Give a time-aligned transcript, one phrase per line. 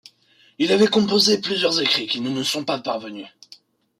[0.57, 3.27] Il avait composé plusieurs écrits qui ne nous sont pas parvenus.